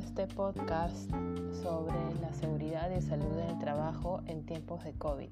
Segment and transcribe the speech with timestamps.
[0.00, 1.10] este podcast
[1.62, 5.28] sobre la seguridad y salud en el trabajo en tiempos de COVID.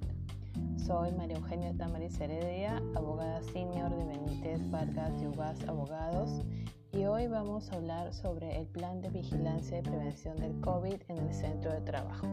[0.77, 6.43] Soy María Eugenia Tamariz Heredia, abogada senior de Benítez Vargas Yugas Abogados
[6.93, 11.17] y hoy vamos a hablar sobre el plan de vigilancia y prevención del COVID en
[11.17, 12.27] el centro de trabajo.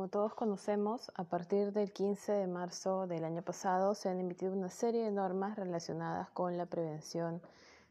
[0.00, 4.54] Como todos conocemos, a partir del 15 de marzo del año pasado se han emitido
[4.54, 7.42] una serie de normas relacionadas con la prevención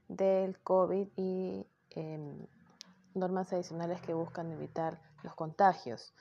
[0.07, 2.47] del COVID y em,
[3.13, 6.11] normas adicionales que buscan evitar los contagios.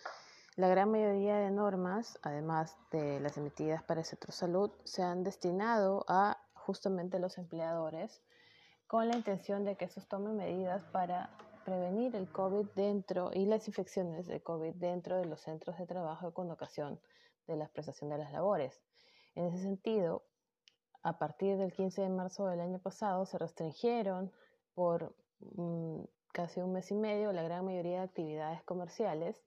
[0.57, 5.25] La gran mayoría de normas, además de las emitidas para el sector salud, se han
[5.25, 8.21] destinado a justamente los empleadores
[8.89, 11.31] con la intención de que estos tomen medidas para
[11.69, 16.33] prevenir el COVID dentro y las infecciones de COVID dentro de los centros de trabajo
[16.33, 16.99] con ocasión
[17.47, 18.81] de la prestación de las labores.
[19.35, 20.23] En ese sentido,
[21.03, 24.33] a partir del 15 de marzo del año pasado se restringieron
[24.73, 29.45] por mm, casi un mes y medio la gran mayoría de actividades comerciales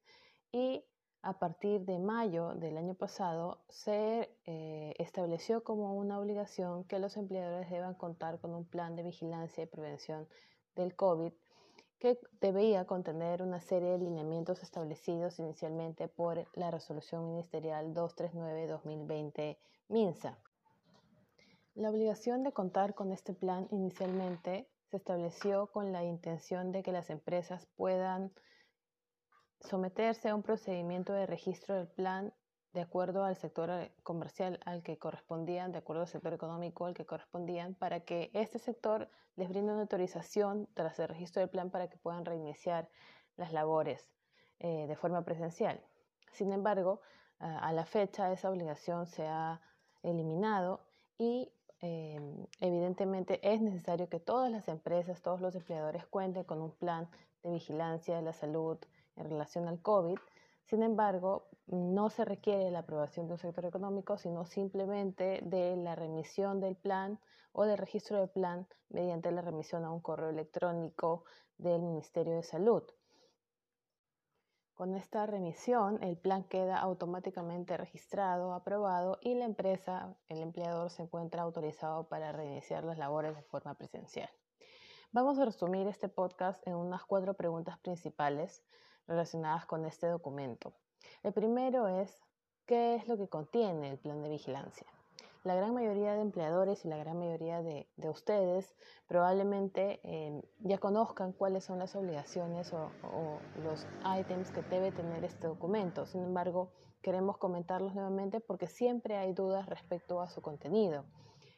[0.51, 0.85] y
[1.23, 7.17] a partir de mayo del año pasado se eh, estableció como una obligación que los
[7.17, 10.27] empleadores deban contar con un plan de vigilancia y prevención
[10.75, 11.33] del COVID
[12.01, 19.55] que debía contener una serie de lineamientos establecidos inicialmente por la Resolución Ministerial 239-2020
[19.87, 20.39] MINSA.
[21.75, 26.91] La obligación de contar con este plan inicialmente se estableció con la intención de que
[26.91, 28.33] las empresas puedan
[29.59, 32.33] someterse a un procedimiento de registro del plan
[32.73, 36.93] de acuerdo al sector eh, comercial al que correspondían, de acuerdo al sector económico al
[36.93, 41.69] que correspondían, para que este sector les brinde una autorización tras el registro del plan
[41.69, 42.89] para que puedan reiniciar
[43.37, 44.09] las labores
[44.59, 45.81] eh, de forma presencial.
[46.31, 47.01] Sin embargo,
[47.39, 49.59] a la fecha esa obligación se ha
[50.03, 50.79] eliminado
[51.17, 56.71] y em, evidentemente es necesario que todas las empresas, todos los empleadores cuenten con un
[56.71, 57.09] plan
[57.43, 58.77] de vigilancia de la salud
[59.15, 60.19] en relación al COVID
[60.71, 65.95] sin embargo, no se requiere la aprobación de un sector económico, sino simplemente de la
[65.95, 67.19] remisión del plan
[67.51, 71.25] o del registro del plan mediante la remisión a un correo electrónico
[71.57, 72.83] del Ministerio de Salud.
[74.73, 81.03] Con esta remisión, el plan queda automáticamente registrado, aprobado y la empresa, el empleador, se
[81.03, 84.29] encuentra autorizado para reiniciar las labores de forma presencial.
[85.11, 88.63] Vamos a resumir este podcast en unas cuatro preguntas principales
[89.07, 90.73] relacionadas con este documento.
[91.23, 92.21] El primero es,
[92.65, 94.87] ¿qué es lo que contiene el plan de vigilancia?
[95.43, 98.75] La gran mayoría de empleadores y la gran mayoría de, ustedes
[99.07, 102.91] probablemente em, ya conozcan cuáles son las obligaciones o,
[103.63, 103.87] los
[104.19, 106.05] ítems que debe tener este documento.
[106.05, 106.69] Sin embargo,
[107.01, 111.05] queremos comentarlos nuevamente porque siempre hay dudas respecto a su contenido.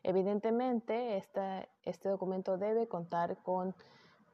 [0.02, 3.76] Evidentemente, este documento debe contar con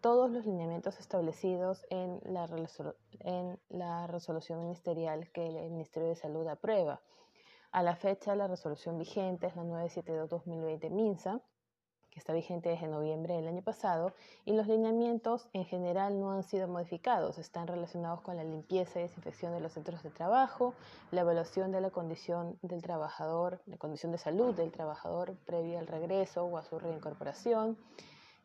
[0.01, 2.47] todos los lineamientos establecidos en la,
[4.07, 7.01] resolución ministerial que el Ministerio de Salud aprueba.
[7.71, 11.41] A la fecha, la resolución vigente es la 972-2020 MINSA,
[12.09, 14.13] que está vigente desde noviembre del año pasado,
[14.45, 17.37] y los lineamientos en general no han sido modificados.
[17.37, 20.73] Están relacionados con la limpieza y desinfección de los centros de trabajo,
[21.11, 25.87] la evaluación de la condición del trabajador, la condición de salud del trabajador previa al
[25.87, 27.77] regreso o a su reincorporación,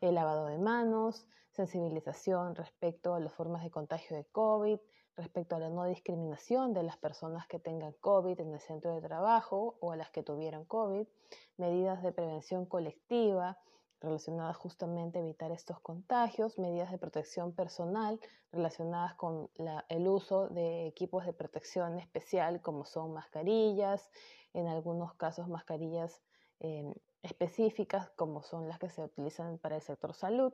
[0.01, 4.79] el lavado de manos, sensibilización respecto a las formas de contagio de COVID,
[5.15, 9.01] respecto a la no discriminación de las personas que tengan COVID en el centro de
[9.01, 11.07] trabajo o a las que tuvieron COVID,
[11.57, 13.57] medidas de prevención colectiva
[14.01, 18.19] relacionadas justamente a evitar estos contagios, medidas de protección personal
[18.51, 19.49] relacionadas con
[19.89, 24.09] el uso de equipos de protección especial como son mascarillas,
[24.53, 26.21] en algunos casos mascarillas
[26.59, 26.93] eh,
[27.25, 30.53] específicas como son las que se utilizan para el sector salud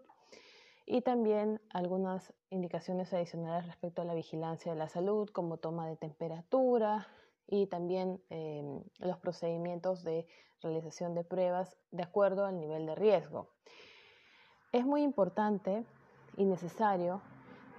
[0.86, 5.96] y también algunas indicaciones adicionales respecto a la vigilancia de la salud como toma de
[5.98, 7.08] temperatura
[7.48, 10.28] y también em, los procedimientos de
[10.62, 13.50] realización de pruebas de acuerdo al nivel de riesgo.
[14.72, 15.86] Es muy importante
[16.38, 17.22] y necesario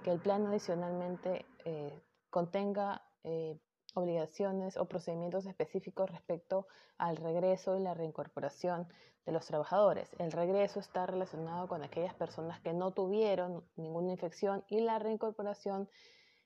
[0.03, 1.99] que el plan adicionalmente eh,
[2.29, 3.57] contenga eh,
[3.93, 6.67] obligaciones o procedimientos específicos respecto
[6.97, 8.87] al regreso y la reincorporación
[9.25, 10.09] de los trabajadores.
[10.19, 15.89] El regreso está relacionado con aquellas personas que no tuvieron ninguna infección y la reincorporación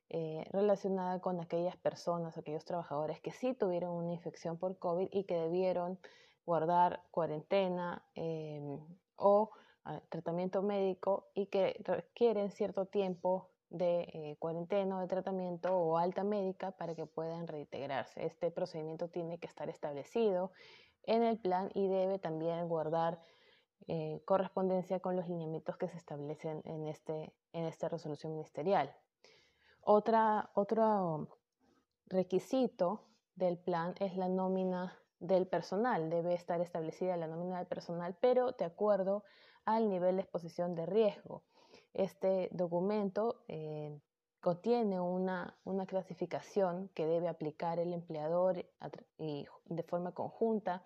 [0.09, 5.25] eh, relacionada con aquellas personas, aquellos trabajadores que sí tuvieron una infección por COVID y
[5.25, 5.99] que debieron
[6.45, 8.79] guardar cuarentena em,
[9.17, 9.51] o
[9.83, 15.97] ah, tratamiento médico y que requieren cierto tiempo de eh, cuarentena o de tratamiento o
[15.97, 18.25] alta médica para que puedan reintegrarse.
[18.25, 20.51] Este procedimiento tiene que estar establecido
[21.03, 23.21] en el plan y debe también guardar
[23.87, 28.93] eh, correspondencia con los lineamientos que se establecen en, este, en esta resolución ministerial.
[29.81, 31.29] Otro
[32.07, 33.05] requisito
[33.35, 36.09] del plan es la nómina del personal.
[36.09, 39.23] Debe estar establecida la nómina del personal, pero de acuerdo
[39.63, 41.43] al nivel de exposición de riesgo.
[41.97, 43.99] Este documento eh,
[44.39, 48.63] contiene una, una, clasificación que debe aplicar el empleador
[49.17, 50.83] y de forma conjunta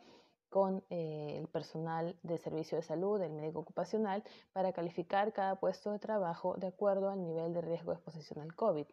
[0.47, 4.23] con eh, el personal de servicio de salud, el médico ocupacional,
[4.53, 8.55] para calificar cada puesto de trabajo de acuerdo al nivel de riesgo de exposición al
[8.55, 8.85] COVID.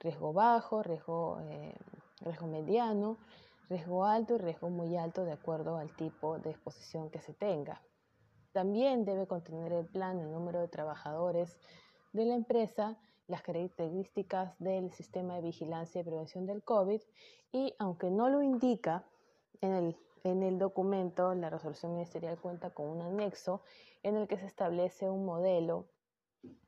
[0.00, 1.74] Riesgo bajo, riesgo, eh,
[2.20, 3.16] riesgo mediano,
[3.70, 7.80] riesgo alto y riesgo muy alto de acuerdo al tipo de exposición que se tenga.
[8.54, 11.58] También debe contener el plan el número de trabajadores
[12.12, 12.96] de la empresa,
[13.26, 17.02] las características del sistema de vigilancia y prevención del COVID
[17.50, 19.04] y, aunque no lo indica
[19.60, 23.60] en el en el documento, la resolución ministerial cuenta con un anexo
[24.02, 25.84] en el que se establece un modelo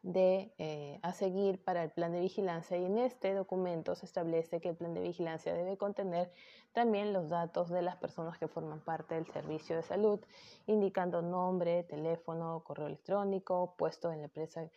[0.02, 4.61] de, eh, a seguir para el plan de vigilancia y en este documento se establece
[4.61, 6.32] que el plan de vigilancia debe contener
[6.73, 10.20] también los datos de las personas que forman parte del servicio de salud,
[10.67, 14.70] indicando nombre, teléfono, correo electrónico, puesto en la empresa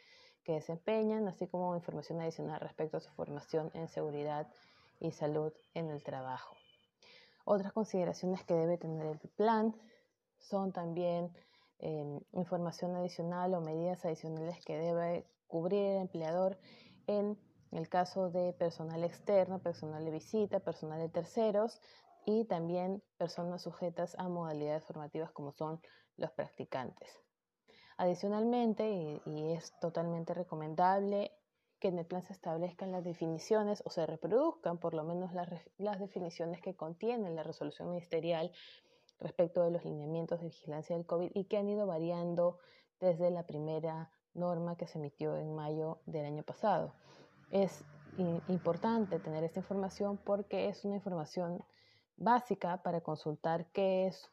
[0.44, 4.48] que desempeñan, así como información adicional respecto a su formación en seguridad
[5.00, 6.56] y salud en el trabajo.
[7.46, 9.76] Otras consideraciones que debe tener el plan
[10.38, 11.32] son también
[11.80, 16.58] em, información adicional o medidas adicionales que debe cubrir el empleador
[17.08, 17.38] en
[17.72, 21.82] el caso de personal externo, personal de visita, personal de terceros
[22.26, 25.82] y también personas sujetas a modalidades formativas como son
[26.18, 27.10] los practicantes.
[27.98, 31.32] Adicionalmente, y, y es totalmente recomendable,
[31.80, 35.50] que en el plan se establezcan las definiciones o se reproduzcan por lo menos las,
[35.78, 38.52] las definiciones que contiene la resolución ministerial
[39.20, 42.60] respecto de los lineamientos de vigilancia del COVID y que han ido variando
[43.00, 46.94] desde la primera norma que se emitió en mayo del año pasado.
[47.52, 47.84] Es
[48.48, 51.64] importante tener esta información porque es una información
[52.18, 54.30] básica para consultar qué es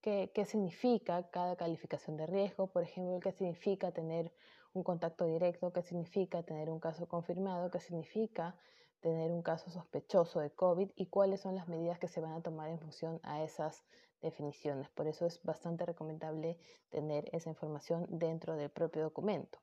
[0.00, 4.32] qué, qué significa cada calificación de riesgo, por ejemplo, qué significa tener
[4.72, 8.56] un contacto directo, qué significa tener un caso confirmado, qué significa
[9.00, 12.42] tener un caso sospechoso de COVID y cuáles son las medidas que se van a
[12.42, 13.84] tomar en función a esas
[14.20, 14.88] definiciones.
[14.90, 16.58] Por eso es bastante recomendable
[16.90, 19.58] tener esa información dentro del propio documento.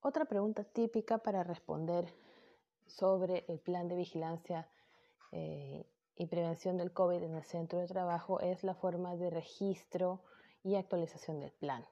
[0.00, 2.06] Otra pregunta típica para responder
[2.86, 4.68] sobre el plan de vigilancia
[5.32, 5.84] eh,
[6.16, 10.20] y prevención del COVID en el centro de trabajo es la forma de registro
[10.62, 11.86] y actualización del plan.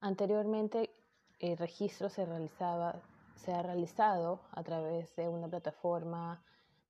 [0.00, 0.90] Anteriormente,
[1.38, 3.02] el registro se, realizaba,
[3.36, 6.42] se ha realizado a través de una plataforma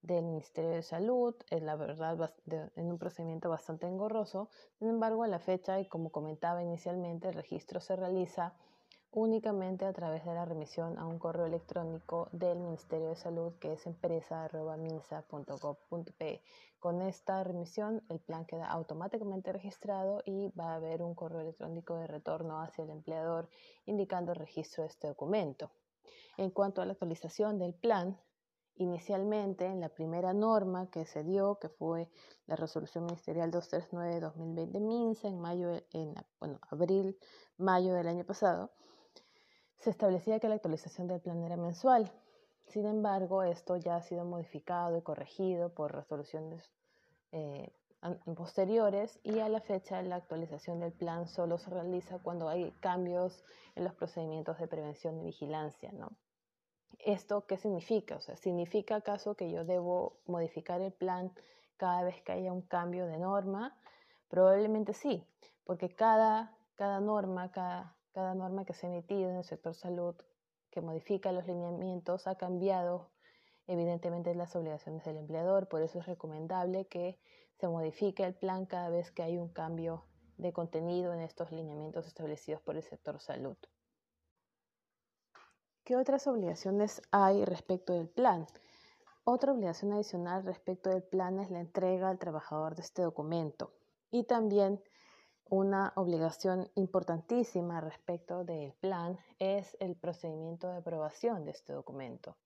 [0.02, 4.48] del Ministerio de Salud, es la verdad en un procedimiento bastante engorroso.
[4.78, 8.54] Sin embargo, a la fecha, y como comentaba inicialmente, el registro se realiza
[9.10, 13.72] únicamente a través de la remisión a un correo electrónico del Ministerio de Salud que
[13.72, 16.42] es empresa.minsa.gov.pe.
[16.78, 21.96] Con esta remisión el plan queda automáticamente registrado y va a haber un correo electrónico
[21.96, 23.48] de retorno hacia el empleador
[23.86, 25.70] indicando el registro de este documento.
[26.38, 28.18] En cuanto a la actualización del plan,
[28.76, 32.10] inicialmente en la primera norma que se dio, que fue
[32.46, 37.18] la resolución ministerial 239-2020 de MINSA en en abril,
[37.56, 38.70] mayo del año pasado,
[39.78, 42.12] se establecía que la actualización del plan era mensual.
[42.66, 46.70] Sin embargo, esto ya ha sido modificado y corregido por resoluciones
[47.32, 47.72] eh,
[48.36, 53.44] posteriores y a la fecha la actualización del plan solo se realiza cuando hay cambios
[53.74, 55.92] en los procedimientos de prevención y vigilancia.
[55.92, 56.16] ¿no?
[56.98, 58.16] ¿Esto qué significa?
[58.16, 61.32] O sea, ¿significa acaso que yo debo modificar el plan
[61.76, 63.78] cada vez que haya un cambio de norma?
[64.28, 65.24] Probablemente sí,
[65.64, 70.16] porque cada, cada norma, cada, cada norma que se ha emitido en el sector salud
[70.70, 73.10] que modifica los lineamientos ha cambiado
[73.66, 77.18] evidentemente las obligaciones del empleador, por eso es recomendable que
[77.58, 80.04] se modifique el plan cada vez que hay un cambio
[80.36, 83.56] de contenido en estos lineamientos establecidos por el sector salud.
[85.86, 88.48] ¿Qué otras obligaciones hay respecto del plan?
[89.22, 93.72] Otra obligación adicional respecto del plan es la entrega al trabajador de este documento
[94.10, 94.82] y también
[95.48, 102.36] una obligación importantísima respecto del plan es el procedimiento de aprobación de este documento,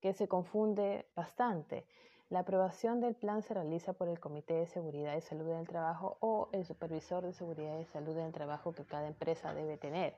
[0.00, 1.86] que se confunde bastante.
[2.30, 6.16] La aprobación del plan se realiza por el Comité de Seguridad y Salud del Trabajo
[6.20, 10.16] o el Supervisor de Seguridad y Salud del Trabajo que cada empresa debe tener.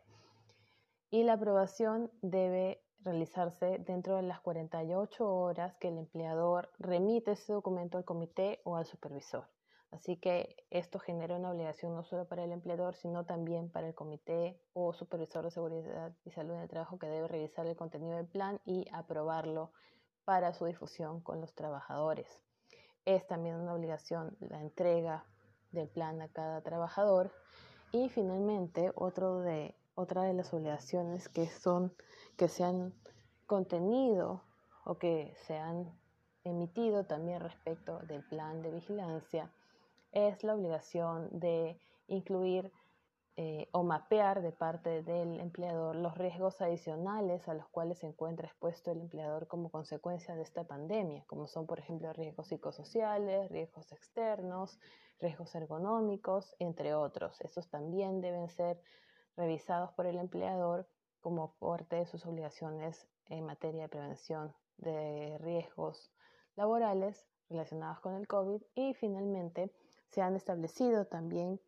[1.11, 7.53] Y la aprobación debe realizarse dentro de las 48 horas que el empleador remite ese
[7.53, 9.49] documento al comité o al supervisor.
[9.91, 13.95] Así que esto genera una obligación no solo para el empleador, sino también para el
[13.95, 18.17] comité o supervisor de seguridad y salud en el trabajo que debe revisar el contenido
[18.17, 19.73] del plan y aprobarlo
[20.25, 22.41] para su difusión con los trabajadores.
[23.05, 25.25] Es también una obligación la entrega
[25.73, 27.33] del plan a cada trabajador.
[27.91, 31.95] Y finalmente, otro de, otra de las obligaciones que son
[32.37, 32.95] que se han
[33.47, 34.43] contenido
[34.85, 35.93] o que se han
[36.45, 39.53] emitido también respecto del plan de vigilancia
[40.13, 41.79] es la obligación de
[42.09, 42.73] incluir
[43.37, 48.49] eh, o mapear de parte del empleador los riesgos adicionales a los cuales se encuentra
[48.49, 53.93] expuesto el empleador como consecuencia de esta pandemia, como son, por ejemplo, riesgos psicosociales, riesgos
[53.93, 54.79] externos,
[55.21, 57.41] riesgos ergonómicos, entre otros.
[57.41, 58.83] Estos también deben ser
[59.37, 60.89] revisados por el empleador
[61.21, 66.13] como parte de sus obligaciones en materia de prevención de riesgos
[66.57, 68.63] laborales relacionados con el COVID.
[68.75, 69.73] Y finalmente
[70.09, 71.61] se han establecido también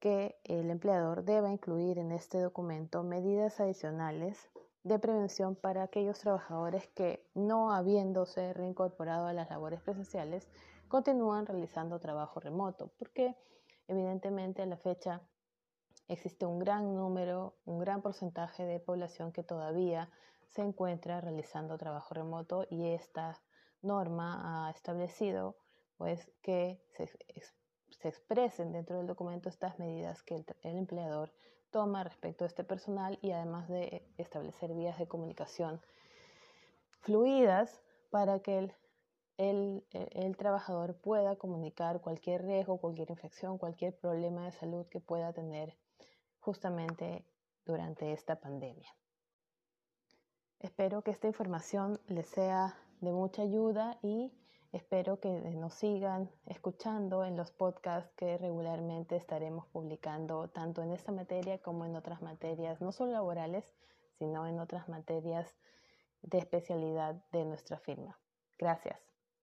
[0.00, 4.50] que el empleador deba incluir en este documento medidas adicionales
[4.82, 10.48] de prevención para aquellos trabajadores que, no habiéndose reincorporado a las labores presenciales,
[10.88, 13.36] continúan realizando trabajo remoto, porque
[13.88, 15.20] evidentemente a la fecha
[16.10, 20.10] existe un gran número, un gran porcentaje de población que todavía
[20.48, 23.40] se encuentra realizando trabajo remoto y esta
[23.80, 25.56] norma ha establecido
[25.96, 27.06] pues que se,
[27.90, 31.32] se expresen dentro del documento estas medidas que el, empleador
[31.70, 35.80] toma respecto a este personal y además de establecer vías de comunicación
[37.02, 38.74] fluidas para que el,
[39.36, 45.32] el, el, trabajador pueda comunicar cualquier riesgo, cualquier infección, cualquier problema de salud que pueda
[45.32, 45.76] tener
[46.40, 47.24] justamente
[47.64, 48.94] durante esta pandemia.
[50.58, 54.32] Espero que esta información les sea de mucha ayuda y
[54.72, 61.10] Espero que nos sigan escuchando en los podcasts que regularmente estaremos publicando tanto en esta
[61.10, 63.64] materia como en otras materias, no solo laborales,
[64.18, 65.52] sino en otras materias
[66.22, 68.16] de especialidad de nuestra firma.
[68.58, 69.09] Gracias.